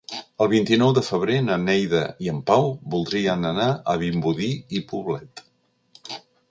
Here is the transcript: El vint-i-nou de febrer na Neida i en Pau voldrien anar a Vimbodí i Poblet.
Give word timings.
El 0.45 0.47
vint-i-nou 0.53 0.93
de 0.97 1.03
febrer 1.07 1.35
na 1.49 1.57
Neida 1.67 2.01
i 2.27 2.31
en 2.33 2.39
Pau 2.49 2.73
voldrien 2.95 3.47
anar 3.53 3.69
a 3.95 3.99
Vimbodí 4.05 4.53
i 4.81 4.85
Poblet. 4.93 5.49